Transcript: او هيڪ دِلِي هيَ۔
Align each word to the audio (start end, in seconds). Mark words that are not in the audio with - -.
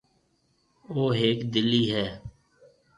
او 0.91 1.01
هيڪ 1.19 1.37
دِلِي 1.53 1.83
هيَ۔ 1.93 2.05